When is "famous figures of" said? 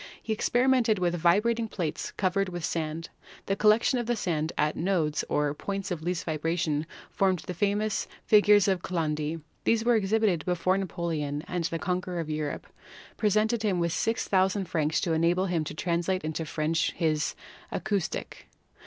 7.53-8.81